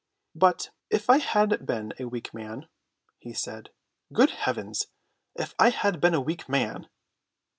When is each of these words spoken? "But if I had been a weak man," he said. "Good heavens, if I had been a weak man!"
"But 0.33 0.71
if 0.89 1.11
I 1.11 1.19
had 1.19 1.67
been 1.67 1.93
a 1.99 2.07
weak 2.07 2.33
man," 2.33 2.67
he 3.19 3.33
said. 3.35 3.69
"Good 4.11 4.31
heavens, 4.31 4.87
if 5.35 5.53
I 5.59 5.69
had 5.69 6.01
been 6.01 6.15
a 6.15 6.19
weak 6.21 6.49
man!" 6.49 6.89